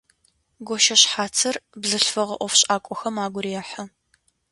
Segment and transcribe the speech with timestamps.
[0.67, 3.83] Гощэшъхьацыр бзылъфыгъэ ӏофшӏакӏохэм агу рехьы.